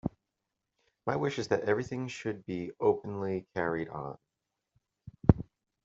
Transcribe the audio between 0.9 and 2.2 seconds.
My wish is that everything